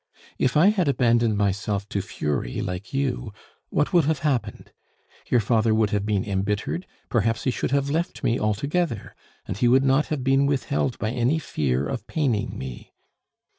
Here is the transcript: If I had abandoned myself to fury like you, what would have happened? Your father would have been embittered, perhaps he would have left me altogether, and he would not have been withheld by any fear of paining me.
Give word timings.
If 0.39 0.57
I 0.57 0.69
had 0.69 0.87
abandoned 0.87 1.37
myself 1.37 1.87
to 1.89 2.01
fury 2.01 2.59
like 2.59 2.91
you, 2.91 3.31
what 3.69 3.93
would 3.93 4.05
have 4.05 4.17
happened? 4.25 4.71
Your 5.29 5.39
father 5.39 5.75
would 5.75 5.91
have 5.91 6.07
been 6.07 6.25
embittered, 6.25 6.87
perhaps 7.07 7.43
he 7.43 7.53
would 7.61 7.69
have 7.69 7.91
left 7.91 8.23
me 8.23 8.39
altogether, 8.39 9.15
and 9.45 9.57
he 9.57 9.67
would 9.67 9.83
not 9.83 10.07
have 10.07 10.23
been 10.23 10.47
withheld 10.47 10.97
by 10.97 11.11
any 11.11 11.37
fear 11.37 11.87
of 11.87 12.07
paining 12.07 12.57
me. 12.57 12.93